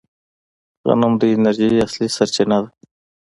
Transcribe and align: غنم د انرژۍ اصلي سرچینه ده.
غنم 0.87 1.13
د 1.21 1.23
انرژۍ 1.35 1.71
اصلي 1.85 2.07
سرچینه 2.17 2.57
ده. 2.63 2.69